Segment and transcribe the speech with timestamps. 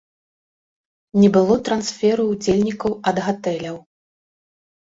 [1.23, 3.77] Не было трансферу ўдзельнікаў ад гатэляў.